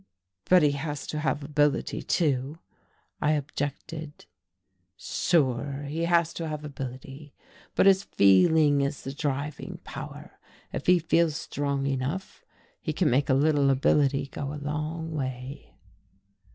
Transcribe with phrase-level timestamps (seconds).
[0.45, 2.57] "But he has to have ability, too,"
[3.21, 4.25] I objected.
[4.97, 7.35] "Sure, he has to have ability,
[7.75, 10.39] but his feeling is the driving power
[10.73, 12.43] if he feels strong enough,
[12.81, 15.75] he can make a little ability go a long way."